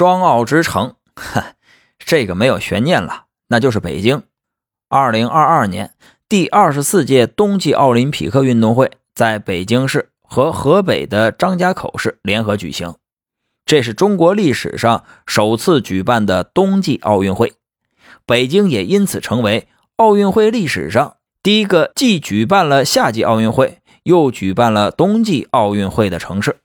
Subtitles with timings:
[0.00, 1.52] 双奥之城，哈，
[2.00, 4.22] 这个没有悬念了，那就是北京。
[4.88, 5.92] 二零二二年
[6.26, 12.94] 第二十四届冬季奥林匹克运动会在北京市和河北的张家口市联合举行，
[13.66, 17.52] 这是中国历史上首次举办的冬季奥运会，
[18.24, 26.56] 北京也因此成为奥运会历史上第一个既举办了夏季奥运会又举办了冬季奥运会的城市。